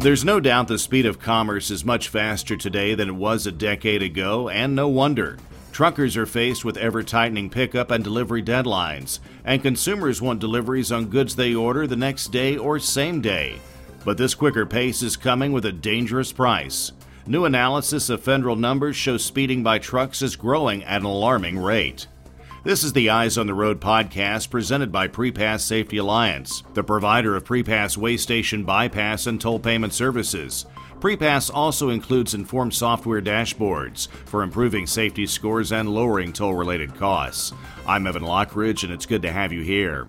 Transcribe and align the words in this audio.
There's 0.00 0.24
no 0.24 0.38
doubt 0.38 0.68
the 0.68 0.78
speed 0.78 1.06
of 1.06 1.18
commerce 1.18 1.70
is 1.70 1.84
much 1.84 2.08
faster 2.08 2.56
today 2.56 2.94
than 2.94 3.08
it 3.08 3.14
was 3.14 3.46
a 3.46 3.52
decade 3.52 4.02
ago, 4.02 4.50
and 4.50 4.74
no 4.74 4.86
wonder. 4.86 5.38
Truckers 5.72 6.16
are 6.16 6.26
faced 6.26 6.64
with 6.64 6.76
ever 6.76 7.02
tightening 7.02 7.48
pickup 7.48 7.90
and 7.90 8.04
delivery 8.04 8.42
deadlines, 8.42 9.18
and 9.44 9.62
consumers 9.62 10.20
want 10.20 10.40
deliveries 10.40 10.92
on 10.92 11.06
goods 11.06 11.34
they 11.34 11.54
order 11.54 11.86
the 11.86 11.96
next 11.96 12.28
day 12.28 12.56
or 12.56 12.78
same 12.78 13.20
day. 13.20 13.58
But 14.04 14.18
this 14.18 14.34
quicker 14.34 14.66
pace 14.66 15.02
is 15.02 15.16
coming 15.16 15.52
with 15.52 15.64
a 15.64 15.72
dangerous 15.72 16.32
price. 16.32 16.92
New 17.26 17.46
analysis 17.46 18.10
of 18.10 18.22
federal 18.22 18.56
numbers 18.56 18.96
shows 18.96 19.24
speeding 19.24 19.62
by 19.62 19.78
trucks 19.78 20.20
is 20.20 20.36
growing 20.36 20.84
at 20.84 21.00
an 21.00 21.06
alarming 21.06 21.58
rate. 21.58 22.06
This 22.64 22.82
is 22.82 22.94
the 22.94 23.10
Eyes 23.10 23.36
on 23.36 23.46
the 23.46 23.52
Road 23.52 23.78
podcast 23.78 24.48
presented 24.48 24.90
by 24.90 25.06
Prepass 25.06 25.60
Safety 25.60 25.98
Alliance, 25.98 26.62
the 26.72 26.82
provider 26.82 27.36
of 27.36 27.44
Prepass 27.44 27.98
weigh 27.98 28.16
station 28.16 28.64
bypass 28.64 29.26
and 29.26 29.38
toll 29.38 29.58
payment 29.58 29.92
services. 29.92 30.64
Prepass 30.98 31.50
also 31.52 31.90
includes 31.90 32.32
informed 32.32 32.72
software 32.72 33.20
dashboards 33.20 34.08
for 34.24 34.42
improving 34.42 34.86
safety 34.86 35.26
scores 35.26 35.72
and 35.72 35.90
lowering 35.90 36.32
toll 36.32 36.54
related 36.54 36.96
costs. 36.96 37.52
I'm 37.86 38.06
Evan 38.06 38.22
Lockridge, 38.22 38.82
and 38.82 38.90
it's 38.90 39.04
good 39.04 39.20
to 39.20 39.30
have 39.30 39.52
you 39.52 39.60
here. 39.60 40.08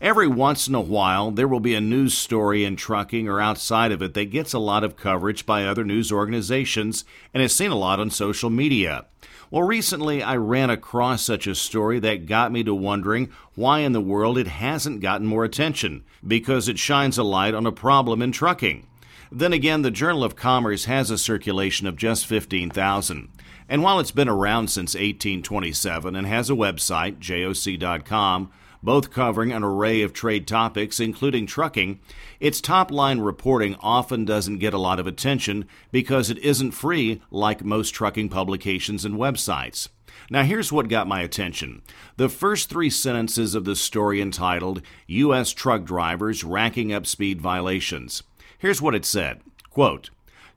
Every 0.00 0.28
once 0.28 0.68
in 0.68 0.76
a 0.76 0.80
while, 0.80 1.32
there 1.32 1.48
will 1.48 1.58
be 1.58 1.74
a 1.74 1.80
news 1.80 2.16
story 2.16 2.64
in 2.64 2.76
trucking 2.76 3.26
or 3.28 3.40
outside 3.40 3.90
of 3.90 4.00
it 4.00 4.14
that 4.14 4.30
gets 4.30 4.52
a 4.52 4.60
lot 4.60 4.84
of 4.84 4.94
coverage 4.94 5.44
by 5.44 5.64
other 5.64 5.82
news 5.82 6.12
organizations 6.12 7.04
and 7.34 7.42
is 7.42 7.52
seen 7.52 7.72
a 7.72 7.76
lot 7.76 7.98
on 7.98 8.10
social 8.10 8.50
media. 8.50 9.06
Well, 9.50 9.62
recently 9.62 10.22
I 10.24 10.36
ran 10.36 10.70
across 10.70 11.22
such 11.22 11.46
a 11.46 11.54
story 11.54 12.00
that 12.00 12.26
got 12.26 12.50
me 12.50 12.64
to 12.64 12.74
wondering 12.74 13.30
why 13.54 13.80
in 13.80 13.92
the 13.92 14.00
world 14.00 14.38
it 14.38 14.48
hasn't 14.48 15.00
gotten 15.00 15.26
more 15.26 15.44
attention, 15.44 16.04
because 16.26 16.68
it 16.68 16.80
shines 16.80 17.16
a 17.16 17.22
light 17.22 17.54
on 17.54 17.64
a 17.64 17.72
problem 17.72 18.22
in 18.22 18.32
trucking. 18.32 18.86
Then 19.30 19.52
again, 19.52 19.82
the 19.82 19.90
Journal 19.92 20.24
of 20.24 20.34
Commerce 20.34 20.86
has 20.86 21.10
a 21.10 21.18
circulation 21.18 21.86
of 21.86 21.96
just 21.96 22.26
15,000. 22.26 23.28
And 23.68 23.82
while 23.82 24.00
it's 24.00 24.10
been 24.12 24.28
around 24.28 24.68
since 24.68 24.94
1827 24.94 26.16
and 26.16 26.26
has 26.26 26.50
a 26.50 26.54
website, 26.54 27.18
joc.com, 27.18 28.50
both 28.86 29.10
covering 29.10 29.50
an 29.50 29.64
array 29.64 30.00
of 30.02 30.12
trade 30.12 30.46
topics, 30.46 31.00
including 31.00 31.44
trucking, 31.44 31.98
its 32.38 32.60
top 32.60 32.92
line 32.92 33.18
reporting 33.18 33.74
often 33.80 34.24
doesn't 34.24 34.60
get 34.60 34.72
a 34.72 34.78
lot 34.78 35.00
of 35.00 35.08
attention 35.08 35.66
because 35.90 36.30
it 36.30 36.38
isn't 36.38 36.70
free 36.70 37.20
like 37.32 37.64
most 37.64 37.90
trucking 37.90 38.28
publications 38.28 39.04
and 39.04 39.16
websites. 39.16 39.88
Now, 40.30 40.44
here's 40.44 40.70
what 40.70 40.88
got 40.88 41.08
my 41.08 41.20
attention. 41.20 41.82
The 42.16 42.28
first 42.28 42.70
three 42.70 42.88
sentences 42.88 43.56
of 43.56 43.64
the 43.64 43.74
story 43.74 44.20
entitled 44.20 44.82
U.S. 45.08 45.52
Truck 45.52 45.82
Drivers 45.82 46.44
Racking 46.44 46.92
Up 46.92 47.06
Speed 47.06 47.40
Violations. 47.40 48.22
Here's 48.56 48.80
what 48.80 48.94
it 48.94 49.04
said 49.04 49.42
Quote, 49.68 50.10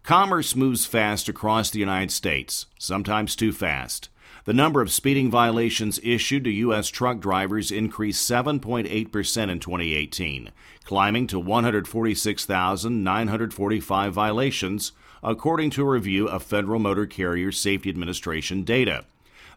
Commerce 0.03 0.55
moves 0.55 0.85
fast 0.85 1.29
across 1.29 1.71
the 1.71 1.79
United 1.79 2.11
States, 2.11 2.67
sometimes 2.77 3.35
too 3.35 3.51
fast. 3.51 4.09
The 4.45 4.53
number 4.53 4.81
of 4.81 4.91
speeding 4.91 5.29
violations 5.29 5.99
issued 6.01 6.45
to 6.45 6.49
U.S. 6.49 6.87
truck 6.87 7.19
drivers 7.19 7.71
increased 7.71 8.27
7.8% 8.29 8.87
in 8.87 9.59
2018, 9.59 10.51
climbing 10.85 11.27
to 11.27 11.39
146,945 11.39 14.13
violations, 14.13 14.93
according 15.21 15.69
to 15.71 15.83
a 15.83 15.89
review 15.89 16.27
of 16.27 16.43
Federal 16.43 16.79
Motor 16.79 17.05
Carrier 17.05 17.51
Safety 17.51 17.89
Administration 17.89 18.63
data. 18.63 19.03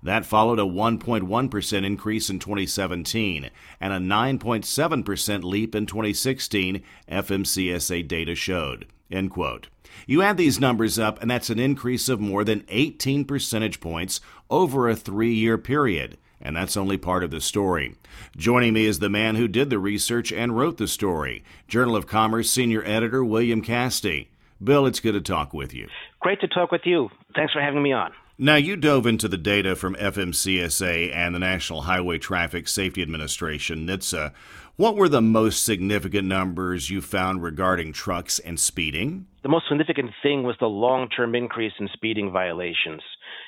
That 0.03 0.27
followed 0.27 0.59
a 0.59 0.63
1.1% 0.63 1.85
increase 1.85 2.29
in 2.29 2.41
2017 2.41 3.51
and 3.81 3.93
a 3.93 3.99
9.7% 3.99 5.45
leap 5.45 5.77
in 5.77 5.87
2016, 5.87 6.83
FMCSA 7.09 8.09
data 8.09 8.35
showed. 8.35 8.87
End 9.11 9.31
quote. 9.31 9.69
You 10.07 10.23
add 10.23 10.37
these 10.37 10.61
numbers 10.61 10.99
up, 10.99 11.21
and 11.21 11.31
that's 11.31 11.51
an 11.51 11.59
increase 11.59 12.09
of 12.09 12.21
more 12.21 12.45
than 12.45 12.65
18 12.69 13.25
percentage 13.25 13.81
points 13.81 14.21
over 14.51 14.89
a 14.89 14.97
three 14.97 15.35
year 15.35 15.59
period. 15.59 16.19
And 16.41 16.57
that's 16.57 16.77
only 16.77 16.99
part 16.99 17.23
of 17.23 17.31
the 17.31 17.41
story. 17.41 17.95
Joining 18.37 18.75
me 18.75 18.85
is 18.85 18.99
the 18.99 19.09
man 19.09 19.37
who 19.37 19.47
did 19.47 19.71
the 19.71 19.79
research 19.79 20.33
and 20.33 20.57
wrote 20.57 20.77
the 20.77 20.89
story, 20.89 21.45
Journal 21.69 21.95
of 21.95 22.07
Commerce 22.09 22.51
senior 22.51 22.83
editor 22.85 23.25
William 23.25 23.63
Cassidy. 23.63 24.29
Bill, 24.63 24.87
it's 24.87 25.01
good 25.01 25.13
to 25.13 25.21
talk 25.21 25.55
with 25.55 25.73
you. 25.73 25.89
Great 26.21 26.41
to 26.41 26.49
talk 26.49 26.73
with 26.73 26.83
you. 26.85 27.11
Thanks 27.35 27.53
for 27.53 27.61
having 27.61 27.83
me 27.83 27.93
on. 27.93 28.13
Now, 28.43 28.57
you 28.57 28.75
dove 28.75 29.07
into 29.07 29.29
the 29.29 29.39
data 29.39 29.77
from 29.77 29.95
FMCSA 29.95 31.15
and 31.15 31.33
the 31.33 31.39
National 31.39 31.83
Highway 31.83 32.19
Traffic 32.19 32.67
Safety 32.67 33.01
Administration, 33.01 33.87
NHTSA. 33.87 34.33
What 34.75 34.97
were 34.97 35.09
the 35.09 35.23
most 35.23 35.65
significant 35.65 36.27
numbers 36.27 36.91
you 36.91 37.03
found 37.03 37.45
regarding 37.45 37.93
trucks 37.93 38.41
and 38.41 38.59
speeding? 38.59 39.29
The 39.45 39.49
most 39.49 39.67
significant 39.69 40.11
thing 40.25 40.43
was 40.43 40.57
the 40.59 40.67
long 40.67 41.09
term 41.09 41.37
increase 41.37 41.75
in 41.79 41.89
speeding 41.93 42.33
violations. 42.33 43.03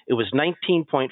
It 0.06 0.14
was 0.14 0.30
19.5% 0.32 1.08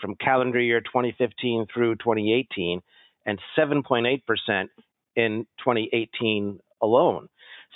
from 0.00 0.14
calendar 0.14 0.60
year 0.60 0.80
2015 0.82 1.66
through 1.74 1.96
2018 1.96 2.80
and 3.26 3.40
7.8% 3.58 4.66
in 5.16 5.46
2018 5.58 6.60
alone. 6.80 7.26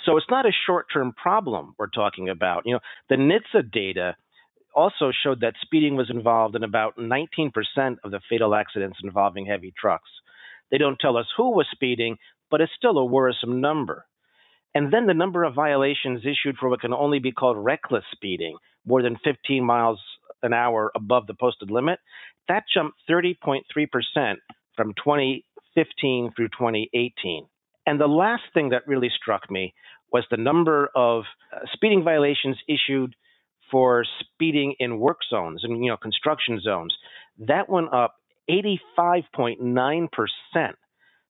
So 0.05 0.15
it's 0.15 0.29
not 0.29 0.45
a 0.45 0.51
short 0.65 0.85
term 0.93 1.11
problem 1.11 1.75
we're 1.77 1.87
talking 1.87 2.29
about. 2.29 2.63
You 2.65 2.75
know, 2.75 2.79
the 3.09 3.15
NHTSA 3.15 3.69
data 3.73 4.15
also 4.75 5.11
showed 5.11 5.41
that 5.41 5.55
speeding 5.61 5.95
was 5.95 6.09
involved 6.09 6.55
in 6.55 6.63
about 6.63 6.97
19% 6.97 7.51
of 8.03 8.11
the 8.11 8.19
fatal 8.29 8.53
accidents 8.53 8.99
involving 9.03 9.45
heavy 9.45 9.73
trucks. 9.79 10.09
They 10.71 10.77
don't 10.77 10.99
tell 10.99 11.17
us 11.17 11.27
who 11.37 11.51
was 11.51 11.67
speeding, 11.71 12.17
but 12.51 12.61
it's 12.61 12.71
still 12.77 12.97
a 12.97 13.05
worrisome 13.05 13.61
number. 13.61 14.05
And 14.73 14.91
then 14.91 15.05
the 15.07 15.13
number 15.13 15.43
of 15.43 15.55
violations 15.55 16.21
issued 16.25 16.57
for 16.59 16.69
what 16.69 16.81
can 16.81 16.93
only 16.93 17.19
be 17.19 17.31
called 17.31 17.57
reckless 17.57 18.03
speeding, 18.11 18.57
more 18.85 19.01
than 19.01 19.17
15 19.23 19.63
miles 19.63 19.99
an 20.43 20.53
hour 20.53 20.91
above 20.95 21.27
the 21.27 21.33
posted 21.33 21.71
limit, 21.71 21.99
that 22.47 22.63
jumped 22.71 22.97
30.3% 23.09 23.61
from 24.75 24.93
2015 25.03 26.33
through 26.35 26.49
2018. 26.49 27.47
And 27.87 27.99
the 27.99 28.07
last 28.07 28.43
thing 28.53 28.69
that 28.69 28.87
really 28.87 29.09
struck 29.15 29.49
me 29.49 29.73
was 30.11 30.25
the 30.29 30.37
number 30.37 30.89
of 30.95 31.23
uh, 31.53 31.59
speeding 31.73 32.03
violations 32.03 32.57
issued 32.67 33.15
for 33.71 34.05
speeding 34.19 34.75
in 34.79 34.99
work 34.99 35.19
zones 35.29 35.63
and 35.63 35.83
you 35.83 35.89
know 35.89 35.97
construction 35.97 36.59
zones. 36.61 36.95
That 37.39 37.69
went 37.69 37.93
up 37.93 38.15
85.9% 38.49 40.07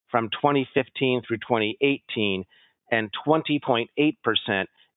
from 0.09 0.29
2015 0.29 1.21
through 1.27 1.37
2018 1.37 2.45
and 2.91 3.09
20.8% 3.27 3.87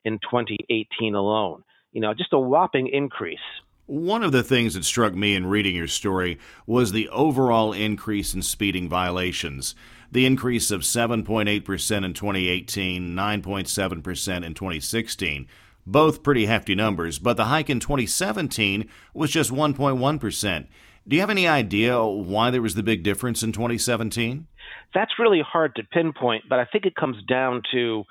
in 0.04 0.18
2018 0.18 1.14
alone. 1.14 1.64
You 1.92 2.00
know, 2.00 2.14
just 2.14 2.32
a 2.32 2.38
whopping 2.38 2.88
increase. 2.88 3.38
One 3.86 4.22
of 4.22 4.32
the 4.32 4.42
things 4.42 4.74
that 4.74 4.84
struck 4.84 5.14
me 5.14 5.34
in 5.34 5.46
reading 5.46 5.74
your 5.74 5.86
story 5.86 6.38
was 6.66 6.92
the 6.92 7.08
overall 7.08 7.72
increase 7.72 8.34
in 8.34 8.42
speeding 8.42 8.86
violations. 8.86 9.74
The 10.12 10.26
increase 10.26 10.70
of 10.70 10.82
7.8% 10.82 11.48
in 11.48 11.64
2018, 11.64 13.08
9.7% 13.08 14.44
in 14.44 14.54
2016 14.54 15.48
both 15.90 16.22
pretty 16.22 16.46
hefty 16.46 16.74
numbers, 16.74 17.18
but 17.18 17.36
the 17.36 17.46
hike 17.46 17.70
in 17.70 17.80
2017 17.80 18.88
was 19.14 19.30
just 19.30 19.50
1.1%. 19.50 20.66
Do 21.06 21.16
you 21.16 21.20
have 21.20 21.30
any 21.30 21.48
idea 21.48 22.04
why 22.04 22.50
there 22.50 22.60
was 22.60 22.74
the 22.74 22.82
big 22.82 23.02
difference 23.02 23.42
in 23.42 23.52
2017? 23.52 24.46
That's 24.94 25.12
really 25.18 25.40
hard 25.40 25.74
to 25.76 25.82
pinpoint, 25.82 26.44
but 26.48 26.58
I 26.58 26.66
think 26.66 26.84
it 26.84 26.94
comes 26.94 27.16
down 27.26 27.62
to 27.72 28.04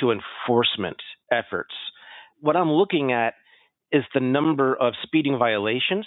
to 0.00 0.10
enforcement 0.10 0.96
efforts. 1.30 1.74
What 2.40 2.56
I'm 2.56 2.70
looking 2.70 3.12
at 3.12 3.34
is 3.92 4.04
the 4.14 4.20
number 4.20 4.74
of 4.74 4.94
speeding 5.02 5.38
violations, 5.38 6.06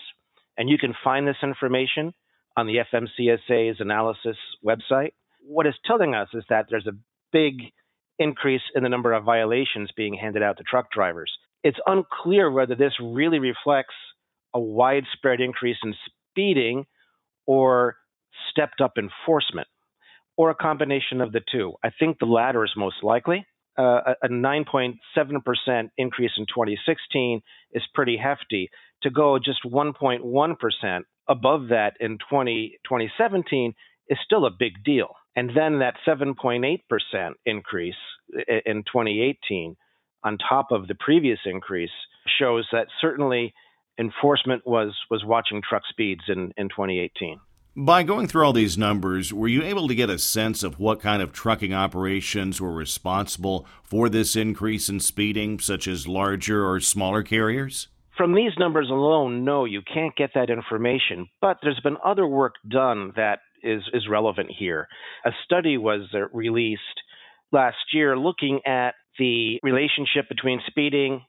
and 0.57 0.69
you 0.69 0.78
can 0.78 0.94
find 1.03 1.28
this 1.28 1.38
information 1.42 2.13
on 2.57 2.68
the 2.68 2.78
FMCSA's 2.94 3.80
analysis 3.80 4.38
website. 4.66 5.12
What 5.42 5.66
it's 5.66 5.78
telling 5.86 6.13
us 6.13 6.30
is 6.34 6.44
that 6.50 6.66
there's 6.69 6.88
a 6.88 6.97
big 7.31 7.72
increase 8.19 8.62
in 8.75 8.83
the 8.83 8.89
number 8.89 9.13
of 9.13 9.23
violations 9.23 9.91
being 9.95 10.13
handed 10.13 10.44
out 10.44 10.57
to 10.57 10.63
truck 10.63 10.91
drivers. 10.91 11.31
It's 11.63 11.77
unclear 11.88 12.51
whether 12.51 12.75
this 12.75 12.94
really 13.01 13.39
reflects 13.39 13.95
a 14.53 14.59
widespread 14.59 15.41
increase 15.41 15.77
in 15.83 15.94
speeding 16.31 16.85
or 17.45 17.95
stepped 18.51 18.81
up 18.81 18.94
enforcement 18.97 19.67
or 20.38 20.50
a 20.50 20.56
combination 20.56 21.21
of 21.21 21.31
the 21.31 21.41
two. 21.51 21.73
I 21.83 21.89
think 21.97 22.19
the 22.19 22.25
latter 22.25 22.63
is 22.63 22.71
most 22.75 22.97
likely. 23.03 23.45
Uh, 23.77 24.13
a 24.23 24.29
9.7% 24.29 24.94
increase 25.97 26.31
in 26.38 26.45
2016 26.45 27.41
is 27.73 27.83
pretty 27.94 28.18
hefty. 28.18 28.69
To 29.03 29.09
go 29.09 29.38
just 29.38 29.59
1.1% 29.65 31.01
above 31.27 31.68
that 31.69 31.94
in 32.00 32.18
20, 32.29 32.79
2017 32.85 33.73
is 34.07 34.18
still 34.23 34.45
a 34.45 34.51
big 34.51 34.83
deal. 34.83 35.15
And 35.35 35.51
then 35.55 35.79
that 35.79 35.95
7.8% 36.07 36.79
increase 37.45 37.95
in 38.65 38.83
2018 38.83 39.75
on 40.23 40.37
top 40.37 40.71
of 40.71 40.87
the 40.87 40.95
previous 40.95 41.39
increase 41.45 41.91
shows 42.39 42.67
that 42.71 42.87
certainly 42.99 43.53
enforcement 43.99 44.65
was 44.65 44.93
was 45.09 45.23
watching 45.23 45.61
truck 45.67 45.83
speeds 45.89 46.23
in, 46.27 46.51
in 46.57 46.69
2018. 46.69 47.39
By 47.77 48.03
going 48.03 48.27
through 48.27 48.45
all 48.45 48.53
these 48.53 48.77
numbers, 48.77 49.33
were 49.33 49.49
you 49.49 49.61
able 49.61 49.89
to 49.89 49.95
get 49.95 50.09
a 50.09 50.17
sense 50.17 50.63
of 50.63 50.79
what 50.79 51.01
kind 51.01 51.21
of 51.21 51.33
trucking 51.33 51.73
operations 51.73 52.61
were 52.61 52.71
responsible 52.71 53.67
for 53.83 54.07
this 54.07 54.37
increase 54.37 54.87
in 54.87 55.01
speeding, 55.01 55.59
such 55.59 55.85
as 55.85 56.07
larger 56.07 56.65
or 56.65 56.79
smaller 56.79 57.21
carriers? 57.21 57.89
From 58.15 58.33
these 58.33 58.53
numbers 58.57 58.89
alone, 58.89 59.43
no, 59.43 59.65
you 59.65 59.81
can't 59.81 60.15
get 60.15 60.31
that 60.35 60.49
information. 60.49 61.27
But 61.41 61.57
there's 61.61 61.81
been 61.81 61.97
other 62.03 62.25
work 62.25 62.53
done 62.65 63.11
that 63.17 63.39
is, 63.63 63.84
is 63.94 64.07
relevant 64.10 64.50
here. 64.57 64.88
A 65.25 65.31
study 65.44 65.78
was 65.78 66.02
uh, 66.13 66.28
released 66.34 66.81
last 67.52 67.78
year 67.94 68.18
looking 68.18 68.62
at 68.66 68.96
the 69.18 69.60
relationship 69.63 70.28
between 70.30 70.62
speeding 70.68 71.24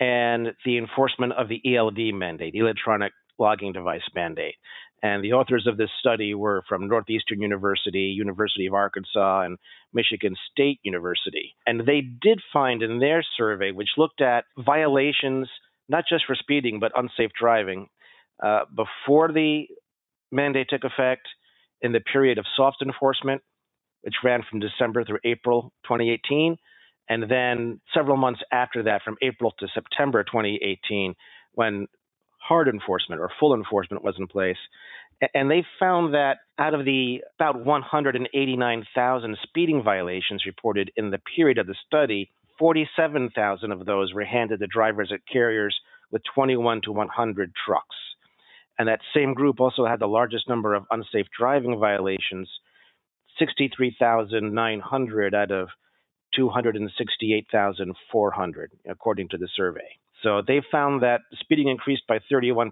and 0.00 0.48
the 0.64 0.78
enforcement 0.78 1.32
of 1.34 1.48
the 1.48 1.60
ELD 1.76 2.14
mandate, 2.14 2.54
electronic 2.54 3.12
logging 3.38 3.72
device 3.72 4.02
mandate. 4.14 4.54
And 5.02 5.24
the 5.24 5.32
authors 5.32 5.66
of 5.66 5.78
this 5.78 5.88
study 5.98 6.34
were 6.34 6.62
from 6.68 6.88
Northeastern 6.88 7.40
University, 7.40 8.14
University 8.14 8.66
of 8.66 8.74
Arkansas, 8.74 9.42
and 9.42 9.56
Michigan 9.94 10.36
State 10.50 10.78
University. 10.82 11.54
And 11.66 11.80
they 11.86 12.02
did 12.02 12.40
find 12.52 12.82
in 12.82 12.98
their 12.98 13.24
survey, 13.36 13.70
which 13.72 13.88
looked 13.96 14.20
at 14.20 14.44
violations 14.58 15.48
not 15.90 16.04
just 16.08 16.24
for 16.24 16.36
speeding, 16.36 16.78
but 16.80 16.92
unsafe 16.94 17.32
driving, 17.38 17.88
uh, 18.42 18.60
before 18.74 19.32
the 19.32 19.64
mandate 20.30 20.68
took 20.70 20.84
effect, 20.84 21.26
in 21.82 21.92
the 21.92 22.00
period 22.00 22.38
of 22.38 22.44
soft 22.56 22.82
enforcement, 22.82 23.42
which 24.02 24.14
ran 24.24 24.42
from 24.48 24.60
December 24.60 25.04
through 25.04 25.18
April 25.24 25.72
2018, 25.84 26.56
and 27.08 27.30
then 27.30 27.80
several 27.92 28.16
months 28.16 28.40
after 28.52 28.84
that, 28.84 29.02
from 29.02 29.16
April 29.20 29.52
to 29.58 29.66
September 29.74 30.22
2018, 30.22 31.14
when 31.52 31.86
hard 32.38 32.68
enforcement 32.68 33.20
or 33.20 33.30
full 33.38 33.54
enforcement 33.54 34.02
was 34.02 34.14
in 34.18 34.26
place. 34.26 34.56
And 35.34 35.50
they 35.50 35.64
found 35.78 36.14
that 36.14 36.38
out 36.58 36.72
of 36.72 36.84
the 36.84 37.22
about 37.38 37.64
189,000 37.64 39.38
speeding 39.42 39.82
violations 39.82 40.44
reported 40.46 40.90
in 40.96 41.10
the 41.10 41.20
period 41.36 41.58
of 41.58 41.66
the 41.66 41.74
study, 41.86 42.30
47,000 42.58 43.72
of 43.72 43.84
those 43.84 44.14
were 44.14 44.24
handed 44.24 44.60
to 44.60 44.66
drivers 44.66 45.10
at 45.12 45.20
carriers 45.30 45.78
with 46.10 46.22
21 46.34 46.80
to 46.82 46.92
100 46.92 47.52
trucks. 47.66 47.96
And 48.80 48.88
that 48.88 49.00
same 49.14 49.34
group 49.34 49.60
also 49.60 49.84
had 49.84 50.00
the 50.00 50.06
largest 50.06 50.48
number 50.48 50.72
of 50.72 50.86
unsafe 50.90 51.26
driving 51.38 51.78
violations 51.78 52.48
63,900 53.38 55.34
out 55.34 55.50
of 55.50 55.68
268,400, 56.34 58.70
according 58.88 59.28
to 59.28 59.36
the 59.36 59.48
survey. 59.54 59.98
So 60.22 60.40
they 60.46 60.62
found 60.72 61.02
that 61.02 61.20
speeding 61.40 61.68
increased 61.68 62.06
by 62.08 62.20
31% 62.32 62.70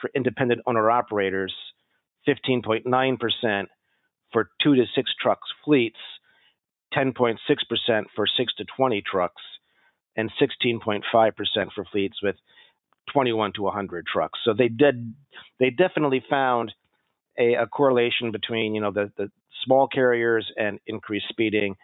for 0.00 0.08
independent 0.14 0.60
owner 0.66 0.88
operators, 0.88 1.52
15.9% 2.28 3.66
for 4.32 4.50
two 4.62 4.76
to 4.76 4.84
six 4.94 5.10
trucks 5.20 5.48
fleets, 5.64 5.98
10.6% 6.94 7.38
for 8.14 8.28
six 8.28 8.54
to 8.54 8.64
20 8.76 9.02
trucks, 9.02 9.42
and 10.16 10.30
16.5% 10.40 11.02
for 11.74 11.84
fleets 11.90 12.22
with 12.22 12.36
21 13.12 13.52
to 13.54 13.62
100 13.62 14.06
trucks. 14.06 14.38
So 14.44 14.54
they 14.54 14.68
did, 14.68 15.14
they 15.58 15.70
definitely 15.70 16.24
found 16.28 16.72
a, 17.38 17.54
a 17.54 17.66
correlation 17.66 18.30
between, 18.30 18.74
you 18.74 18.80
know, 18.80 18.92
the, 18.92 19.10
the 19.16 19.30
small 19.64 19.88
carriers 19.88 20.50
and 20.56 20.78
increased 20.86 21.26
speeding 21.28 21.76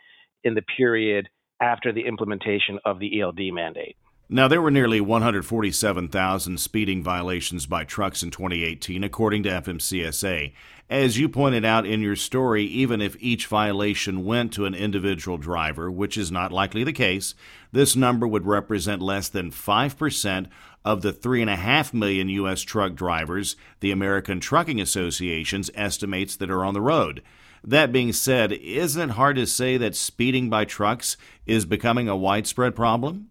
in 0.44 0.54
the 0.54 0.62
period 0.76 1.28
after 1.60 1.92
the 1.92 2.06
implementation 2.06 2.78
of 2.84 2.98
the 2.98 3.20
ELD 3.20 3.52
mandate. 3.52 3.96
Now, 4.30 4.46
there 4.46 4.60
were 4.60 4.70
nearly 4.70 5.00
147,000 5.00 6.60
speeding 6.60 7.02
violations 7.02 7.64
by 7.64 7.84
trucks 7.84 8.22
in 8.22 8.30
2018, 8.30 9.02
according 9.02 9.42
to 9.44 9.48
FMCSA. 9.48 10.52
As 10.90 11.18
you 11.18 11.30
pointed 11.30 11.64
out 11.64 11.86
in 11.86 12.02
your 12.02 12.14
story, 12.14 12.64
even 12.64 13.00
if 13.00 13.16
each 13.20 13.46
violation 13.46 14.26
went 14.26 14.52
to 14.52 14.66
an 14.66 14.74
individual 14.74 15.38
driver, 15.38 15.90
which 15.90 16.18
is 16.18 16.30
not 16.30 16.52
likely 16.52 16.84
the 16.84 16.92
case, 16.92 17.34
this 17.72 17.96
number 17.96 18.28
would 18.28 18.46
represent 18.46 19.00
less 19.00 19.30
than 19.30 19.50
5% 19.50 20.46
of 20.84 21.02
the 21.02 21.12
3.5 21.12 21.92
million 21.92 22.28
U.S. 22.28 22.62
truck 22.62 22.94
drivers 22.94 23.56
the 23.80 23.90
American 23.90 24.40
Trucking 24.40 24.80
Association 24.80 25.62
estimates 25.74 26.36
that 26.36 26.50
are 26.50 26.64
on 26.64 26.74
the 26.74 26.80
road. 26.80 27.22
That 27.64 27.92
being 27.92 28.12
said, 28.12 28.52
isn't 28.52 29.10
it 29.10 29.14
hard 29.14 29.36
to 29.36 29.46
say 29.46 29.76
that 29.76 29.96
speeding 29.96 30.48
by 30.48 30.64
trucks 30.64 31.16
is 31.46 31.64
becoming 31.64 32.08
a 32.08 32.16
widespread 32.16 32.76
problem? 32.76 33.30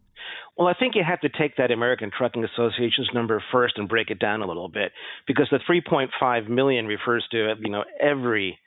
Well, 0.57 0.67
I 0.67 0.73
think 0.73 0.95
you 0.95 1.03
have 1.07 1.21
to 1.21 1.29
take 1.29 1.55
that 1.57 1.71
American 1.71 2.09
Trucking 2.15 2.43
Association's 2.43 3.09
number 3.13 3.41
first 3.51 3.77
and 3.77 3.87
break 3.87 4.09
it 4.09 4.19
down 4.19 4.41
a 4.41 4.47
little 4.47 4.69
bit, 4.69 4.91
because 5.27 5.47
the 5.51 5.59
3.5 5.69 6.49
million 6.49 6.87
refers 6.87 7.25
to 7.31 7.53
you 7.59 7.69
know 7.69 7.83
every 8.01 8.57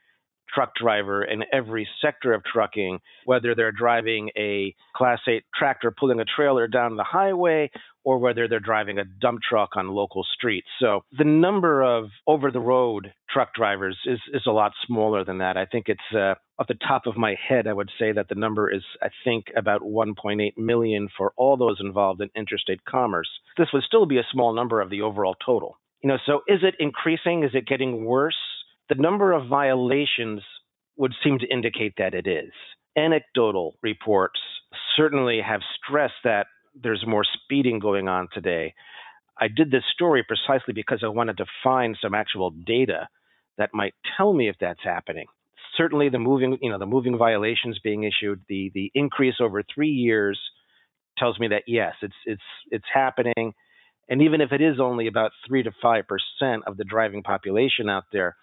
truck 0.55 0.75
driver 0.75 1.25
in 1.25 1.45
every 1.53 1.89
sector 2.03 2.33
of 2.33 2.43
trucking, 2.45 3.01
whether 3.25 3.55
they're 3.55 3.73
driving 3.73 4.31
a 4.37 4.75
Class 4.95 5.21
8 5.27 5.45
tractor 5.55 5.91
pulling 5.91 6.21
a 6.21 6.25
trailer 6.25 6.67
down 6.67 6.97
the 6.97 7.05
highway 7.05 7.71
or 8.05 8.19
whether 8.19 8.49
they're 8.49 8.61
driving 8.61 8.99
a 8.99 9.05
dump 9.05 9.41
truck 9.47 9.77
on 9.77 9.89
local 9.89 10.25
streets. 10.35 10.69
So 10.81 11.05
the 11.17 11.25
number 11.25 11.83
of 11.83 12.07
over 12.27 12.51
the 12.51 12.61
road 12.61 13.13
truck 13.29 13.55
drivers 13.55 13.99
is, 14.07 14.19
is 14.33 14.43
a 14.47 14.53
lot 14.53 14.73
smaller 14.87 15.25
than 15.25 15.39
that. 15.39 15.57
I 15.57 15.67
think 15.67 15.87
it's 15.89 16.01
uh, 16.15 16.35
off 16.59 16.67
the 16.69 16.75
top 16.87 17.07
of 17.07 17.17
my 17.17 17.35
head, 17.49 17.67
I 17.67 17.73
would 17.73 17.91
say 17.99 18.13
that 18.13 18.29
the 18.29 18.35
number 18.35 18.71
is, 18.71 18.83
I 19.03 19.09
think, 19.25 19.47
about 19.57 19.83
1.8 19.83 20.57
million 20.57 21.09
for 21.17 21.33
all 21.37 21.57
those 21.57 21.79
involved 21.81 22.21
in 22.21 22.31
interstate 22.35 22.85
commerce. 22.85 23.29
This 23.57 23.69
would 23.73 23.83
still 23.83 24.07
be 24.07 24.19
a 24.19 24.27
small 24.33 24.55
number 24.55 24.81
of 24.81 24.91
the 24.91 25.03
overall 25.03 25.37
total. 25.45 25.79
You 26.03 26.09
know, 26.09 26.19
so 26.25 26.41
is 26.49 26.61
it 26.63 26.77
increasing? 26.79 27.45
Is 27.45 27.51
it 27.55 27.67
getting 27.67 28.05
worse? 28.05 28.37
The 28.91 28.97
number 28.97 29.33
of 29.33 29.47
violations 29.47 30.43
would 30.97 31.15
seem 31.23 31.39
to 31.39 31.47
indicate 31.47 31.95
that 31.99 32.13
it 32.13 32.27
is. 32.27 32.51
Anecdotal 32.99 33.77
reports 33.83 34.41
certainly 34.97 35.41
have 35.41 35.61
stressed 35.77 36.23
that 36.25 36.49
there's 36.75 37.07
more 37.07 37.23
speeding 37.25 37.79
going 37.79 38.09
on 38.09 38.27
today. 38.35 38.75
I 39.41 39.47
did 39.47 39.71
this 39.71 39.85
story 39.95 40.25
precisely 40.25 40.75
because 40.75 41.03
I 41.05 41.09
wanted 41.09 41.37
to 41.37 41.47
find 41.63 41.97
some 42.03 42.15
actual 42.15 42.51
data 42.51 43.09
that 43.59 43.71
might 43.73 43.95
tell 44.17 44.33
me 44.33 44.49
if 44.49 44.57
that's 44.61 44.83
happening. 44.83 45.27
Certainly, 45.77 46.09
the 46.09 46.19
moving, 46.19 46.59
you 46.61 46.71
know, 46.71 46.79
the 46.79 46.85
moving 46.85 47.17
violations 47.17 47.79
being 47.79 48.03
issued, 48.03 48.41
the 48.49 48.73
the 48.75 48.91
increase 48.95 49.37
over 49.41 49.63
three 49.63 49.91
years 49.91 50.39
tells 51.17 51.39
me 51.39 51.47
that 51.49 51.63
yes, 51.69 51.95
it's 52.03 52.15
it's 52.27 52.43
it's 52.73 52.85
happening. 52.93 53.55
And 54.09 54.21
even 54.23 54.41
if 54.41 54.51
it 54.51 54.61
is 54.61 54.81
only 54.81 55.07
about 55.07 55.31
three 55.47 55.63
to 55.63 55.71
five 55.81 56.07
percent 56.09 56.65
of 56.67 56.77
the 56.77 56.85
driving 56.85 57.23
population 57.23 57.89
out 57.89 58.05
there, 58.13 58.35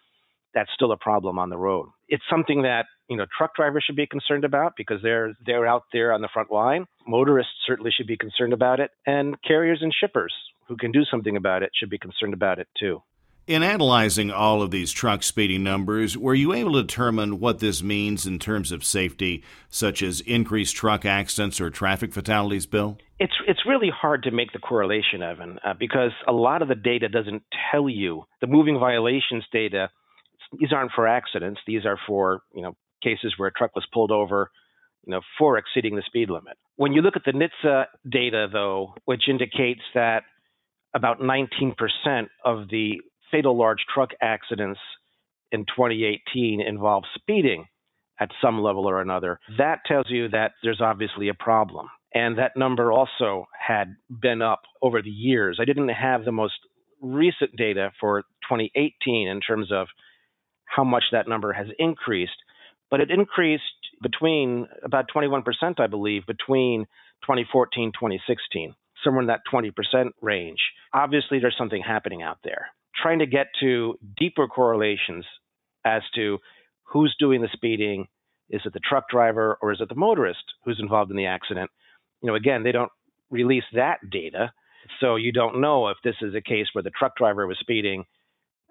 that's 0.57 0.71
still 0.73 0.91
a 0.91 0.97
problem 0.97 1.37
on 1.37 1.51
the 1.51 1.57
road. 1.57 1.89
It's 2.09 2.23
something 2.29 2.63
that 2.63 2.87
you 3.09 3.15
know 3.15 3.27
truck 3.37 3.55
drivers 3.55 3.83
should 3.85 3.95
be 3.95 4.07
concerned 4.07 4.43
about 4.43 4.73
because 4.75 5.01
they're 5.03 5.33
they're 5.45 5.67
out 5.67 5.83
there 5.93 6.11
on 6.11 6.21
the 6.21 6.29
front 6.33 6.51
line. 6.51 6.87
Motorists 7.07 7.53
certainly 7.67 7.91
should 7.95 8.07
be 8.07 8.17
concerned 8.17 8.53
about 8.53 8.79
it, 8.79 8.89
and 9.05 9.39
carriers 9.43 9.79
and 9.81 9.93
shippers 9.93 10.33
who 10.67 10.75
can 10.75 10.91
do 10.91 11.03
something 11.05 11.37
about 11.37 11.61
it 11.61 11.69
should 11.75 11.91
be 11.91 11.99
concerned 11.99 12.33
about 12.33 12.57
it 12.57 12.67
too. 12.79 13.03
In 13.45 13.63
analyzing 13.63 14.29
all 14.29 14.61
of 14.61 14.71
these 14.71 14.91
truck 14.91 15.23
speeding 15.23 15.63
numbers, 15.63 16.17
were 16.17 16.33
you 16.33 16.53
able 16.53 16.73
to 16.73 16.81
determine 16.81 17.39
what 17.39 17.59
this 17.59 17.81
means 17.81 18.25
in 18.25 18.39
terms 18.39 18.73
of 18.73 18.83
safety, 18.83 19.41
such 19.69 20.01
as 20.01 20.19
increased 20.21 20.75
truck 20.75 21.05
accidents 21.05 21.61
or 21.61 21.69
traffic 21.69 22.11
fatalities, 22.11 22.65
Bill? 22.65 22.97
It's 23.19 23.35
it's 23.47 23.65
really 23.65 23.91
hard 23.95 24.23
to 24.23 24.31
make 24.31 24.53
the 24.53 24.59
correlation, 24.59 25.21
Evan, 25.21 25.59
uh, 25.63 25.75
because 25.79 26.11
a 26.27 26.33
lot 26.33 26.61
of 26.61 26.67
the 26.67 26.75
data 26.75 27.07
doesn't 27.09 27.43
tell 27.71 27.87
you. 27.87 28.23
The 28.41 28.47
moving 28.47 28.79
violations 28.79 29.45
data 29.53 29.91
these 30.57 30.71
aren't 30.71 30.91
for 30.91 31.07
accidents. 31.07 31.61
These 31.67 31.85
are 31.85 31.97
for 32.07 32.41
you 32.53 32.61
know 32.61 32.75
cases 33.03 33.33
where 33.37 33.49
a 33.49 33.53
truck 33.53 33.75
was 33.75 33.85
pulled 33.93 34.11
over, 34.11 34.51
you 35.05 35.11
know, 35.11 35.21
for 35.37 35.57
exceeding 35.57 35.95
the 35.95 36.03
speed 36.05 36.29
limit. 36.29 36.57
When 36.75 36.93
you 36.93 37.01
look 37.01 37.15
at 37.15 37.23
the 37.25 37.31
NHTSA 37.31 37.85
data, 38.09 38.47
though, 38.51 38.93
which 39.05 39.29
indicates 39.29 39.81
that 39.93 40.23
about 40.93 41.19
19% 41.19 41.73
of 42.43 42.69
the 42.69 43.01
fatal 43.31 43.57
large 43.57 43.85
truck 43.93 44.11
accidents 44.21 44.79
in 45.51 45.65
2018 45.65 46.61
involve 46.61 47.03
speeding 47.15 47.65
at 48.19 48.29
some 48.41 48.61
level 48.61 48.89
or 48.89 49.01
another, 49.01 49.39
that 49.57 49.81
tells 49.85 50.09
you 50.09 50.29
that 50.29 50.53
there's 50.63 50.81
obviously 50.81 51.29
a 51.29 51.33
problem. 51.33 51.87
And 52.13 52.37
that 52.37 52.53
number 52.55 52.91
also 52.91 53.45
had 53.59 53.95
been 54.09 54.41
up 54.41 54.61
over 54.81 55.01
the 55.01 55.09
years. 55.09 55.59
I 55.61 55.65
didn't 55.65 55.89
have 55.89 56.25
the 56.25 56.31
most 56.31 56.55
recent 57.01 57.55
data 57.55 57.91
for 57.99 58.21
2018 58.49 59.27
in 59.27 59.39
terms 59.41 59.71
of 59.71 59.87
how 60.67 60.83
much 60.83 61.05
that 61.11 61.27
number 61.27 61.53
has 61.53 61.67
increased, 61.79 62.37
but 62.91 62.99
it 62.99 63.09
increased 63.09 63.63
between 64.01 64.67
about 64.83 65.05
21%, 65.13 65.43
I 65.79 65.87
believe, 65.87 66.25
between 66.27 66.85
2014 67.23 67.91
2016, 67.93 68.75
somewhere 69.03 69.21
in 69.21 69.27
that 69.27 69.41
20% 69.51 69.71
range. 70.21 70.59
Obviously, 70.93 71.39
there's 71.39 71.57
something 71.57 71.81
happening 71.81 72.21
out 72.21 72.37
there. 72.43 72.67
Trying 73.01 73.19
to 73.19 73.25
get 73.25 73.47
to 73.61 73.97
deeper 74.17 74.47
correlations 74.47 75.25
as 75.85 76.01
to 76.15 76.37
who's 76.83 77.15
doing 77.19 77.41
the 77.41 77.49
speeding, 77.53 78.07
is 78.49 78.61
it 78.65 78.73
the 78.73 78.79
truck 78.79 79.09
driver 79.09 79.57
or 79.61 79.71
is 79.71 79.81
it 79.81 79.89
the 79.89 79.95
motorist 79.95 80.43
who's 80.63 80.79
involved 80.79 81.11
in 81.11 81.17
the 81.17 81.25
accident? 81.25 81.69
You 82.21 82.27
know, 82.27 82.35
again, 82.35 82.63
they 82.63 82.71
don't 82.71 82.91
release 83.29 83.65
that 83.73 83.97
data, 84.09 84.51
so 84.99 85.15
you 85.15 85.31
don't 85.31 85.59
know 85.59 85.89
if 85.89 85.97
this 86.03 86.15
is 86.21 86.33
a 86.33 86.41
case 86.41 86.67
where 86.73 86.83
the 86.83 86.91
truck 86.91 87.15
driver 87.17 87.45
was 87.45 87.57
speeding 87.59 88.05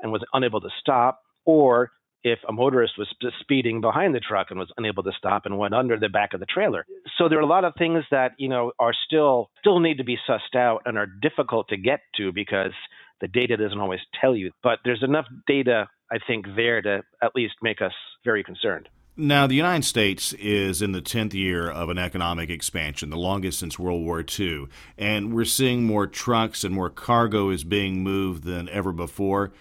and 0.00 0.12
was 0.12 0.24
unable 0.32 0.60
to 0.60 0.68
stop, 0.80 1.20
or 1.46 1.92
if 2.22 2.40
a 2.48 2.52
motorist 2.52 2.94
was 2.98 3.08
speeding 3.40 3.80
behind 3.80 4.12
the 4.14 4.20
truck 4.20 4.48
and 4.50 4.58
was 4.58 4.72
unable 4.76 5.04
to 5.04 5.12
stop 5.16 5.46
and 5.46 5.56
went 5.56 5.72
under 5.74 5.96
the 5.96 6.08
back 6.08 6.34
of 6.34 6.40
the 6.40 6.46
trailer. 6.46 6.84
So 7.16 7.28
there 7.28 7.38
are 7.38 7.42
a 7.42 7.46
lot 7.46 7.64
of 7.64 7.74
things 7.78 8.02
that, 8.10 8.32
you 8.36 8.48
know, 8.48 8.72
are 8.80 8.92
still 9.06 9.50
still 9.60 9.78
need 9.78 9.98
to 9.98 10.04
be 10.04 10.18
sussed 10.28 10.56
out 10.56 10.82
and 10.86 10.98
are 10.98 11.06
difficult 11.06 11.68
to 11.68 11.76
get 11.76 12.00
to 12.16 12.32
because 12.32 12.72
the 13.20 13.28
data 13.28 13.56
doesn't 13.56 13.78
always 13.78 14.00
tell 14.20 14.34
you. 14.34 14.50
But 14.62 14.80
there's 14.84 15.04
enough 15.04 15.26
data 15.46 15.88
I 16.10 16.18
think 16.26 16.46
there 16.56 16.82
to 16.82 17.02
at 17.22 17.32
least 17.34 17.54
make 17.62 17.80
us 17.80 17.94
very 18.24 18.42
concerned. 18.42 18.88
Now, 19.18 19.46
the 19.46 19.54
United 19.54 19.84
States 19.84 20.34
is 20.34 20.82
in 20.82 20.92
the 20.92 21.00
10th 21.00 21.32
year 21.32 21.70
of 21.70 21.88
an 21.88 21.96
economic 21.96 22.50
expansion, 22.50 23.08
the 23.08 23.16
longest 23.16 23.60
since 23.60 23.78
World 23.78 24.04
War 24.04 24.22
II, 24.38 24.66
and 24.98 25.32
we're 25.32 25.46
seeing 25.46 25.84
more 25.84 26.06
trucks 26.06 26.64
and 26.64 26.74
more 26.74 26.90
cargo 26.90 27.48
is 27.48 27.64
being 27.64 28.02
moved 28.02 28.44
than 28.44 28.68
ever 28.68 28.92
before. 28.92 29.52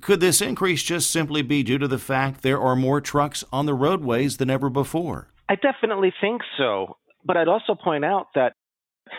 Could 0.00 0.20
this 0.20 0.40
increase 0.40 0.82
just 0.82 1.10
simply 1.10 1.42
be 1.42 1.62
due 1.62 1.78
to 1.78 1.88
the 1.88 1.98
fact 1.98 2.42
there 2.42 2.60
are 2.60 2.76
more 2.76 3.00
trucks 3.00 3.44
on 3.52 3.66
the 3.66 3.74
roadways 3.74 4.38
than 4.38 4.50
ever 4.50 4.70
before? 4.70 5.28
I 5.48 5.56
definitely 5.56 6.12
think 6.20 6.42
so. 6.56 6.96
But 7.24 7.36
I'd 7.36 7.48
also 7.48 7.74
point 7.74 8.04
out 8.04 8.28
that 8.34 8.54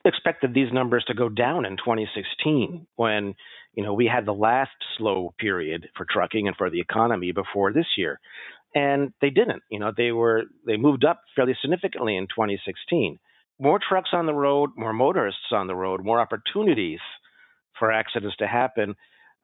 expected 0.06 0.54
these 0.54 0.72
numbers 0.74 1.04
to 1.08 1.14
go 1.14 1.30
down 1.30 1.66
in 1.66 1.78
2016 1.78 2.88
when 2.96 3.36
you 3.74 3.84
know 3.84 3.94
we 3.94 4.08
had 4.08 4.26
the 4.26 4.34
last 4.34 4.72
slow 4.98 5.34
period 5.40 5.88
for 5.96 6.06
trucking 6.10 6.48
and 6.48 6.56
for 6.56 6.70
the 6.70 6.80
economy 6.80 7.32
before 7.32 7.72
this 7.72 7.86
year 7.98 8.20
and 8.74 9.14
they 9.22 9.30
didn't 9.30 9.62
you 9.70 9.80
know 9.80 9.92
they 9.96 10.12
were 10.12 10.44
they 10.66 10.78
moved 10.78 11.06
up 11.06 11.22
fairly 11.36 11.56
significantly 11.62 12.16
in 12.16 12.26
2016 12.28 13.20
more 13.60 13.80
trucks 13.88 14.10
on 14.14 14.26
the 14.26 14.34
road 14.34 14.72
more 14.76 14.94
motorists 14.94 15.52
on 15.52 15.68
the 15.68 15.76
road 15.76 16.04
more 16.04 16.20
opportunities 16.20 17.00
for 17.78 17.92
accidents 17.92 18.36
to 18.38 18.48
happen 18.48 18.96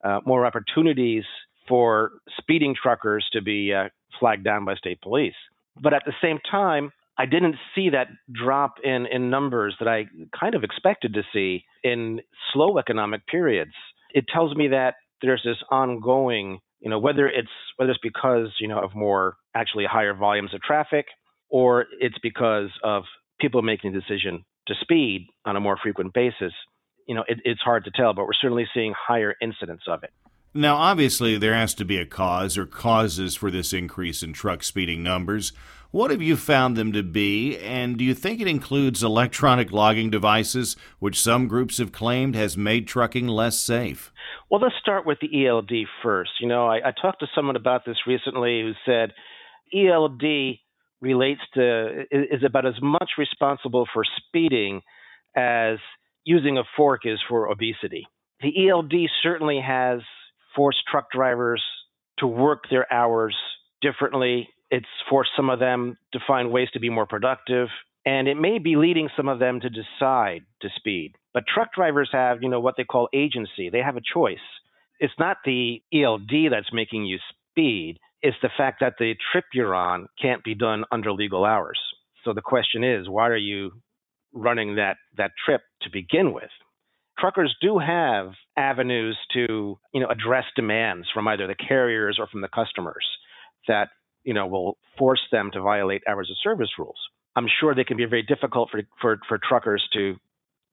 uh, 0.03 0.19
more 0.25 0.45
opportunities 0.45 1.23
for 1.67 2.11
speeding 2.39 2.75
truckers 2.81 3.27
to 3.33 3.41
be 3.41 3.73
uh, 3.73 3.89
flagged 4.19 4.43
down 4.43 4.65
by 4.65 4.75
state 4.75 5.01
police. 5.01 5.35
But 5.81 5.93
at 5.93 6.03
the 6.05 6.13
same 6.21 6.39
time, 6.49 6.91
I 7.17 7.25
didn't 7.25 7.55
see 7.75 7.89
that 7.89 8.07
drop 8.31 8.75
in, 8.83 9.05
in 9.05 9.29
numbers 9.29 9.75
that 9.79 9.87
I 9.87 10.05
kind 10.37 10.55
of 10.55 10.63
expected 10.63 11.13
to 11.13 11.23
see 11.33 11.65
in 11.83 12.21
slow 12.53 12.77
economic 12.77 13.27
periods. 13.27 13.73
It 14.13 14.25
tells 14.33 14.55
me 14.55 14.69
that 14.69 14.95
there's 15.21 15.41
this 15.43 15.57
ongoing, 15.69 16.59
you 16.79 16.89
know, 16.89 16.97
whether 16.97 17.27
it's 17.27 17.49
whether 17.75 17.91
it's 17.91 17.99
because 18.01 18.47
you 18.59 18.67
know 18.67 18.79
of 18.79 18.95
more 18.95 19.35
actually 19.53 19.85
higher 19.85 20.13
volumes 20.13 20.53
of 20.53 20.61
traffic, 20.61 21.07
or 21.49 21.85
it's 21.99 22.17
because 22.23 22.69
of 22.83 23.03
people 23.39 23.61
making 23.61 23.91
the 23.91 23.99
decision 23.99 24.45
to 24.67 24.73
speed 24.81 25.27
on 25.45 25.57
a 25.57 25.59
more 25.59 25.77
frequent 25.81 26.13
basis 26.13 26.53
you 27.09 27.15
know, 27.15 27.23
it, 27.27 27.39
it's 27.43 27.61
hard 27.61 27.85
to 27.85 27.91
tell, 27.91 28.13
but 28.13 28.25
we're 28.25 28.33
certainly 28.39 28.67
seeing 28.71 28.93
higher 28.95 29.33
incidence 29.41 29.81
of 29.87 30.03
it. 30.03 30.11
Now, 30.53 30.75
obviously, 30.75 31.39
there 31.39 31.55
has 31.55 31.73
to 31.75 31.85
be 31.85 31.97
a 31.97 32.05
cause 32.05 32.55
or 32.55 32.67
causes 32.67 33.35
for 33.35 33.49
this 33.49 33.73
increase 33.73 34.21
in 34.21 34.31
truck 34.31 34.61
speeding 34.61 35.01
numbers. 35.01 35.51
What 35.89 36.11
have 36.11 36.21
you 36.21 36.35
found 36.35 36.77
them 36.77 36.93
to 36.93 37.01
be, 37.01 37.57
and 37.57 37.97
do 37.97 38.05
you 38.05 38.13
think 38.13 38.39
it 38.39 38.47
includes 38.47 39.01
electronic 39.01 39.71
logging 39.71 40.11
devices, 40.11 40.75
which 40.99 41.19
some 41.19 41.47
groups 41.47 41.79
have 41.79 41.91
claimed 41.91 42.35
has 42.35 42.55
made 42.55 42.87
trucking 42.87 43.27
less 43.27 43.57
safe? 43.57 44.13
Well, 44.51 44.61
let's 44.61 44.75
start 44.79 45.07
with 45.07 45.17
the 45.19 45.47
ELD 45.47 45.71
first. 46.03 46.33
You 46.39 46.47
know, 46.47 46.67
I, 46.67 46.89
I 46.89 46.91
talked 46.91 47.21
to 47.21 47.27
someone 47.33 47.55
about 47.55 47.85
this 47.87 47.97
recently 48.05 48.61
who 48.61 48.73
said 48.85 49.13
ELD 49.73 50.59
relates 51.01 51.41
to 51.55 52.05
is 52.11 52.43
about 52.45 52.67
as 52.67 52.79
much 52.83 53.13
responsible 53.17 53.87
for 53.91 54.03
speeding 54.27 54.81
as 55.35 55.79
using 56.23 56.57
a 56.57 56.63
fork 56.75 57.01
is 57.05 57.19
for 57.27 57.49
obesity. 57.49 58.07
The 58.41 58.69
ELD 58.69 58.93
certainly 59.21 59.61
has 59.65 59.99
forced 60.55 60.79
truck 60.89 61.11
drivers 61.11 61.63
to 62.19 62.27
work 62.27 62.63
their 62.69 62.91
hours 62.91 63.35
differently. 63.81 64.49
It's 64.71 64.85
forced 65.09 65.31
some 65.35 65.49
of 65.49 65.59
them 65.59 65.97
to 66.13 66.19
find 66.27 66.51
ways 66.51 66.69
to 66.73 66.79
be 66.79 66.89
more 66.89 67.05
productive. 67.05 67.67
And 68.05 68.27
it 68.27 68.35
may 68.35 68.59
be 68.59 68.75
leading 68.75 69.09
some 69.15 69.27
of 69.27 69.39
them 69.39 69.59
to 69.59 69.69
decide 69.69 70.41
to 70.61 70.69
speed. 70.77 71.13
But 71.33 71.43
truck 71.53 71.73
drivers 71.75 72.09
have, 72.11 72.41
you 72.41 72.49
know, 72.49 72.59
what 72.59 72.75
they 72.77 72.83
call 72.83 73.09
agency. 73.13 73.69
They 73.69 73.81
have 73.81 73.97
a 73.97 74.01
choice. 74.13 74.37
It's 74.99 75.13
not 75.19 75.37
the 75.45 75.81
ELD 75.93 76.51
that's 76.51 76.73
making 76.73 77.05
you 77.05 77.17
speed. 77.51 77.97
It's 78.21 78.37
the 78.41 78.49
fact 78.57 78.79
that 78.81 78.95
the 78.99 79.15
trip 79.31 79.45
you're 79.53 79.75
on 79.75 80.07
can't 80.21 80.43
be 80.43 80.55
done 80.55 80.83
under 80.91 81.11
legal 81.11 81.45
hours. 81.45 81.79
So 82.25 82.33
the 82.33 82.41
question 82.41 82.83
is, 82.83 83.07
why 83.07 83.27
are 83.27 83.37
you 83.37 83.71
running 84.33 84.75
that 84.75 84.97
that 85.17 85.31
trip 85.45 85.61
to 85.81 85.89
begin 85.91 86.33
with. 86.33 86.49
Truckers 87.17 87.55
do 87.61 87.79
have 87.79 88.31
avenues 88.55 89.17
to, 89.33 89.77
you 89.93 89.99
know, 89.99 90.07
address 90.07 90.45
demands 90.55 91.07
from 91.13 91.27
either 91.27 91.47
the 91.47 91.55
carriers 91.55 92.17
or 92.19 92.27
from 92.27 92.41
the 92.41 92.47
customers 92.47 93.05
that, 93.67 93.89
you 94.23 94.33
know, 94.33 94.47
will 94.47 94.77
force 94.97 95.21
them 95.31 95.51
to 95.51 95.61
violate 95.61 96.01
hours 96.07 96.29
of 96.31 96.37
service 96.41 96.69
rules. 96.77 96.99
I'm 97.35 97.47
sure 97.59 97.75
they 97.75 97.83
can 97.83 97.97
be 97.97 98.05
very 98.05 98.23
difficult 98.23 98.69
for 98.71 98.81
for, 99.01 99.19
for 99.27 99.37
truckers 99.37 99.87
to 99.93 100.15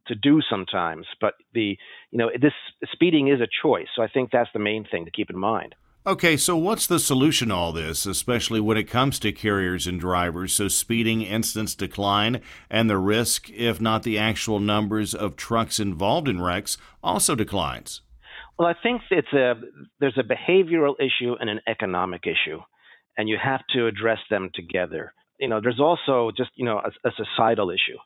to 0.09 0.15
do 0.15 0.41
sometimes, 0.49 1.07
but 1.21 1.35
the 1.53 1.77
you 2.11 2.19
know 2.19 2.31
this 2.41 2.53
speeding 2.93 3.29
is 3.29 3.41
a 3.41 3.49
choice. 3.63 3.89
So 3.95 4.03
I 4.03 4.09
think 4.09 4.31
that's 4.31 4.51
the 4.53 4.61
main 4.61 4.85
thing 4.89 5.05
to 5.05 5.11
keep 5.11 5.31
in 5.31 5.39
mind. 5.39 5.75
Okay, 6.07 6.37
so 6.37 6.57
what's 6.57 6.87
the 6.87 7.01
solution 7.01 7.49
to 7.49 7.55
all 7.57 7.73
this, 7.73 8.07
especially 8.07 8.61
when 8.61 8.77
it 8.77 8.89
comes 8.89 9.19
to 9.19 9.33
carriers 9.33 9.89
and 9.89 9.99
drivers? 9.99 10.55
So 10.55 10.69
speeding 10.69 11.23
incidents 11.23 11.75
decline, 11.75 12.43
and 12.71 12.89
the 12.89 12.97
risk, 12.97 13.51
if 13.51 13.81
not 13.81 14.05
the 14.05 14.17
actual 14.17 14.61
numbers 14.61 15.17
of 15.17 15.35
trucks 15.35 15.81
involved 15.81 16.29
in 16.29 16.41
wrecks, 16.41 16.79
also 17.03 17.35
declines. 17.35 18.03
Well, 18.57 18.69
I 18.69 18.75
think 18.81 19.03
it's 19.11 19.33
a 19.33 19.55
there's 19.99 20.17
a 20.17 20.23
behavioral 20.23 20.95
issue 21.01 21.35
and 21.41 21.51
an 21.51 21.59
economic 21.67 22.23
issue, 22.23 22.61
and 23.19 23.29
you 23.29 23.37
have 23.43 23.63
to 23.75 23.89
address 23.89 24.21
them 24.31 24.51
together. 24.55 25.13
You 25.41 25.49
know, 25.49 25.61
there's 25.61 25.81
also 25.81 26.31
just 26.37 26.51
you 26.55 26.67
know 26.67 26.79
a, 26.79 27.09
a 27.09 27.11
societal 27.17 27.71
issue. 27.71 27.99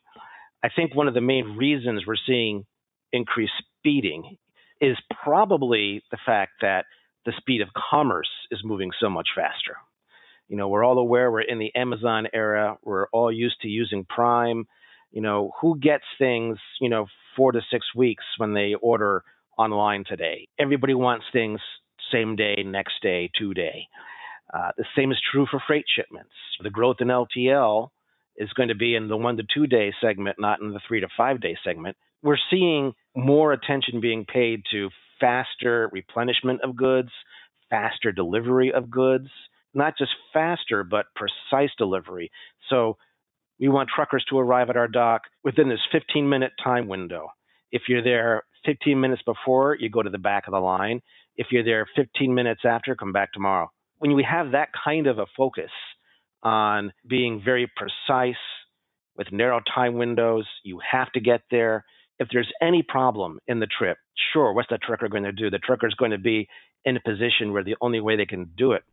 I 0.63 0.69
think 0.75 0.95
one 0.95 1.07
of 1.07 1.13
the 1.13 1.21
main 1.21 1.55
reasons 1.55 2.05
we're 2.07 2.15
seeing 2.25 2.65
increased 3.13 3.53
speeding 3.77 4.37
is 4.81 4.97
probably 5.23 6.01
the 6.09 6.17
fact 6.25 6.53
that 6.61 6.85
the 7.25 7.33
speed 7.37 7.61
of 7.61 7.69
commerce 7.91 8.29
is 8.49 8.61
moving 8.63 8.91
so 8.99 9.09
much 9.09 9.29
faster. 9.35 9.77
You 10.47 10.57
know, 10.57 10.67
we're 10.67 10.83
all 10.83 10.97
aware 10.97 11.31
we're 11.31 11.41
in 11.41 11.59
the 11.59 11.73
Amazon 11.75 12.27
era. 12.33 12.77
We're 12.83 13.07
all 13.07 13.31
used 13.31 13.61
to 13.61 13.67
using 13.67 14.05
Prime. 14.05 14.67
You 15.11 15.21
know, 15.21 15.51
who 15.61 15.79
gets 15.79 16.03
things, 16.17 16.57
you 16.79 16.89
know, 16.89 17.07
four 17.35 17.51
to 17.51 17.61
six 17.71 17.85
weeks 17.95 18.23
when 18.37 18.53
they 18.53 18.73
order 18.81 19.23
online 19.57 20.03
today? 20.05 20.47
Everybody 20.59 20.93
wants 20.93 21.25
things 21.31 21.59
same 22.11 22.35
day, 22.35 22.63
next 22.65 22.95
day, 23.01 23.29
two 23.37 23.53
day. 23.53 23.87
Uh, 24.53 24.71
the 24.77 24.85
same 24.95 25.11
is 25.11 25.21
true 25.31 25.45
for 25.49 25.61
freight 25.65 25.85
shipments. 25.87 26.33
The 26.61 26.69
growth 26.69 26.97
in 26.99 27.07
LTL 27.07 27.89
is 28.35 28.51
going 28.53 28.69
to 28.69 28.75
be 28.75 28.95
in 28.95 29.07
the 29.07 29.17
one 29.17 29.37
to 29.37 29.43
two 29.53 29.67
day 29.67 29.93
segment, 30.01 30.37
not 30.39 30.61
in 30.61 30.71
the 30.71 30.81
three 30.87 30.99
to 30.99 31.07
five 31.15 31.39
day 31.39 31.57
segment. 31.63 31.95
We're 32.21 32.37
seeing 32.49 32.93
more 33.15 33.53
attention 33.53 34.01
being 34.01 34.25
paid 34.25 34.63
to 34.71 34.89
faster 35.21 35.89
replenishment 35.93 36.59
of 36.61 36.75
goods, 36.75 37.09
faster 37.69 38.11
delivery 38.11 38.73
of 38.73 38.91
goods, 38.91 39.29
not 39.73 39.97
just 39.97 40.11
faster, 40.33 40.83
but 40.83 41.05
precise 41.15 41.71
delivery. 41.77 42.29
So 42.69 42.97
we 43.59 43.69
want 43.69 43.89
truckers 43.95 44.25
to 44.29 44.39
arrive 44.39 44.69
at 44.69 44.75
our 44.75 44.89
dock 44.89 45.21
within 45.43 45.69
this 45.69 45.79
15 45.91 46.27
minute 46.27 46.51
time 46.61 46.87
window. 46.87 47.29
If 47.71 47.83
you're 47.87 48.03
there 48.03 48.43
15 48.65 48.99
minutes 48.99 49.21
before, 49.25 49.77
you 49.79 49.89
go 49.89 50.03
to 50.03 50.09
the 50.09 50.17
back 50.17 50.47
of 50.47 50.51
the 50.51 50.59
line. 50.59 51.01
If 51.37 51.47
you're 51.51 51.63
there 51.63 51.87
15 51.95 52.33
minutes 52.33 52.61
after, 52.65 52.95
come 52.95 53.13
back 53.13 53.31
tomorrow. 53.31 53.71
When 53.99 54.15
we 54.15 54.23
have 54.29 54.51
that 54.51 54.69
kind 54.83 55.07
of 55.07 55.19
a 55.19 55.25
focus 55.37 55.71
on 56.43 56.91
being 57.07 57.41
very 57.43 57.71
precise 57.77 58.35
with 59.15 59.31
narrow 59.31 59.61
time 59.73 59.95
windows, 59.95 60.47
you 60.63 60.79
have 60.91 61.11
to 61.13 61.19
get 61.19 61.41
there 61.51 61.85
if 62.21 62.27
there's 62.31 62.51
any 62.61 62.83
problem 62.83 63.39
in 63.47 63.59
the 63.59 63.65
trip, 63.65 63.97
sure, 64.31 64.53
what's 64.53 64.69
the 64.69 64.77
trucker 64.77 65.09
going 65.09 65.23
to 65.23 65.31
do? 65.31 65.49
The 65.49 65.57
trucker 65.57 65.87
is 65.87 65.95
going 65.95 66.11
to 66.11 66.19
be 66.19 66.47
in 66.85 66.95
a 66.95 66.99
position 67.01 67.51
where 67.51 67.63
the 67.63 67.75
only 67.81 67.99
way 67.99 68.15
they 68.15 68.27
can 68.27 68.51
do 68.55 68.73
it, 68.73 68.83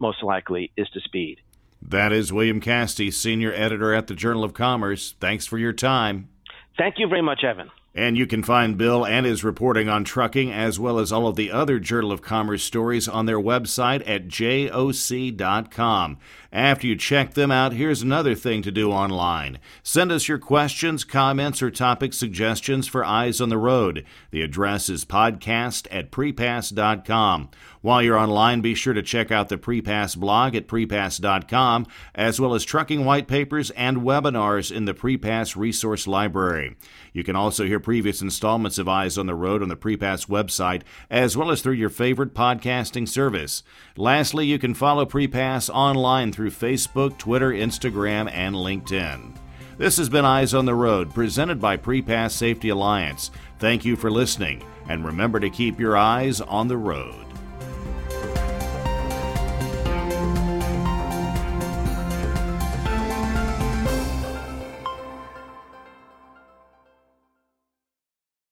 most 0.00 0.22
likely, 0.22 0.72
is 0.74 0.88
to 0.94 1.00
speed. 1.00 1.36
That 1.82 2.12
is 2.12 2.32
William 2.32 2.60
Cassidy, 2.60 3.10
senior 3.10 3.52
editor 3.52 3.92
at 3.92 4.06
the 4.06 4.14
Journal 4.14 4.42
of 4.42 4.54
Commerce. 4.54 5.14
Thanks 5.20 5.46
for 5.46 5.58
your 5.58 5.74
time. 5.74 6.30
Thank 6.78 6.94
you 6.96 7.08
very 7.08 7.20
much, 7.20 7.44
Evan. 7.44 7.70
And 7.94 8.16
you 8.16 8.26
can 8.26 8.42
find 8.42 8.78
Bill 8.78 9.04
and 9.04 9.26
his 9.26 9.44
reporting 9.44 9.88
on 9.88 10.04
trucking, 10.04 10.50
as 10.50 10.80
well 10.80 10.98
as 10.98 11.12
all 11.12 11.26
of 11.26 11.36
the 11.36 11.52
other 11.52 11.78
Journal 11.78 12.10
of 12.10 12.22
Commerce 12.22 12.62
stories, 12.62 13.06
on 13.06 13.26
their 13.26 13.38
website 13.38 14.02
at 14.08 14.28
joc.com. 14.28 16.16
After 16.50 16.86
you 16.86 16.96
check 16.96 17.34
them 17.34 17.50
out, 17.50 17.74
here's 17.74 18.00
another 18.02 18.34
thing 18.34 18.62
to 18.62 18.70
do 18.70 18.90
online. 18.90 19.58
Send 19.82 20.10
us 20.10 20.26
your 20.26 20.38
questions, 20.38 21.04
comments, 21.04 21.62
or 21.62 21.70
topic 21.70 22.14
suggestions 22.14 22.88
for 22.88 23.04
Eyes 23.04 23.40
on 23.40 23.50
the 23.50 23.58
Road. 23.58 24.04
The 24.30 24.42
address 24.42 24.88
is 24.88 25.04
podcast 25.04 25.86
at 25.90 26.10
prepass.com. 26.10 27.50
While 27.82 28.00
you're 28.00 28.16
online, 28.16 28.60
be 28.60 28.76
sure 28.76 28.94
to 28.94 29.02
check 29.02 29.32
out 29.32 29.48
the 29.48 29.58
Prepass 29.58 30.16
blog 30.16 30.54
at 30.54 30.68
prepass.com, 30.68 31.86
as 32.14 32.40
well 32.40 32.54
as 32.54 32.64
trucking 32.64 33.04
white 33.04 33.26
papers 33.26 33.70
and 33.72 33.98
webinars 33.98 34.74
in 34.74 34.84
the 34.84 34.94
Prepass 34.94 35.56
Resource 35.56 36.06
Library. 36.06 36.76
You 37.12 37.24
can 37.24 37.34
also 37.34 37.66
hear 37.66 37.80
previous 37.80 38.22
installments 38.22 38.78
of 38.78 38.88
Eyes 38.88 39.18
on 39.18 39.26
the 39.26 39.34
Road 39.34 39.62
on 39.62 39.68
the 39.68 39.76
Prepass 39.76 40.28
website, 40.28 40.82
as 41.10 41.36
well 41.36 41.50
as 41.50 41.60
through 41.60 41.72
your 41.72 41.90
favorite 41.90 42.34
podcasting 42.34 43.08
service. 43.08 43.64
Lastly, 43.96 44.46
you 44.46 44.60
can 44.60 44.74
follow 44.74 45.04
Prepass 45.04 45.68
online 45.68 46.32
through 46.32 46.50
Facebook, 46.50 47.18
Twitter, 47.18 47.50
Instagram, 47.50 48.30
and 48.32 48.54
LinkedIn. 48.54 49.36
This 49.76 49.96
has 49.96 50.08
been 50.08 50.24
Eyes 50.24 50.54
on 50.54 50.66
the 50.66 50.74
Road, 50.76 51.12
presented 51.12 51.60
by 51.60 51.76
Prepass 51.76 52.30
Safety 52.30 52.68
Alliance. 52.68 53.32
Thank 53.58 53.84
you 53.84 53.96
for 53.96 54.08
listening, 54.08 54.62
and 54.88 55.04
remember 55.04 55.40
to 55.40 55.50
keep 55.50 55.80
your 55.80 55.96
eyes 55.96 56.40
on 56.40 56.68
the 56.68 56.76
road. 56.76 57.31